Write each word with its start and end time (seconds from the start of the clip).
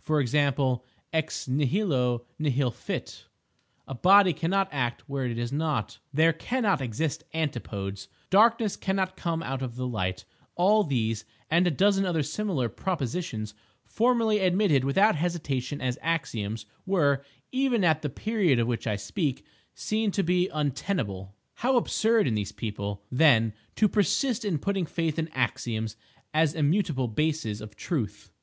For 0.00 0.18
example—"Ex 0.18 1.46
nihilo 1.46 2.24
nihil 2.38 2.70
fit"; 2.70 3.26
"a 3.86 3.94
body 3.94 4.32
cannot 4.32 4.70
act 4.72 5.06
where 5.10 5.26
it 5.26 5.36
is 5.36 5.52
not"; 5.52 5.98
"there 6.10 6.32
cannot 6.32 6.80
exist 6.80 7.22
antipodes"; 7.34 8.08
"darkness 8.30 8.76
cannot 8.76 9.14
come 9.14 9.42
out 9.42 9.60
of 9.60 9.78
light"—all 9.78 10.84
these, 10.84 11.26
and 11.50 11.66
a 11.66 11.70
dozen 11.70 12.06
other 12.06 12.22
similar 12.22 12.70
propositions, 12.70 13.52
formerly 13.84 14.38
admitted 14.38 14.84
without 14.84 15.16
hesitation 15.16 15.82
as 15.82 15.98
axioms, 16.00 16.64
were, 16.86 17.22
even 17.52 17.84
at 17.84 18.00
the 18.00 18.08
period 18.08 18.58
of 18.58 18.66
which 18.66 18.86
I 18.86 18.96
speak, 18.96 19.44
seen 19.74 20.10
to 20.12 20.22
be 20.22 20.48
untenable. 20.48 21.36
How 21.56 21.76
absurd 21.76 22.26
in 22.26 22.34
these 22.34 22.52
people, 22.52 23.02
then, 23.12 23.52
to 23.76 23.86
persist 23.90 24.46
in 24.46 24.56
putting 24.58 24.86
faith 24.86 25.18
in 25.18 25.28
"axioms" 25.34 25.94
as 26.32 26.54
immutable 26.54 27.06
bases 27.08 27.60
of 27.60 27.76
Truth! 27.76 28.30